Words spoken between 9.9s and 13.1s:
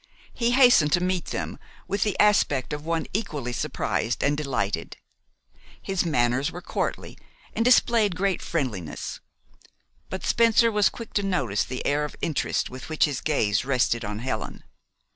but Spencer was quick to notice the air of interest with which